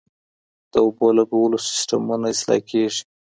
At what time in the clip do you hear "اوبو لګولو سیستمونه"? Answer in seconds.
0.85-2.25